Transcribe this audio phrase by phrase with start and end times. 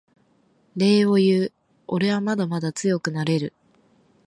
[0.75, 1.51] 礼を言う
[1.85, 3.53] おれはまだまだ強くなれる